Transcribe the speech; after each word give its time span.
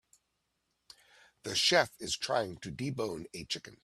The 1.43 1.53
chef 1.55 1.91
is 1.99 2.17
trying 2.17 2.57
to 2.61 2.71
debone 2.71 3.25
a 3.35 3.43
chicken 3.45 3.77